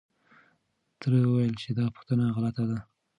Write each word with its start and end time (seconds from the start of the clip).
تره 0.99 1.17
وويل 1.21 1.53
چې 1.61 1.69
دا 1.77 1.85
پوښتنه 1.95 2.23
غلطه 2.35 2.63
ده. 2.69 2.79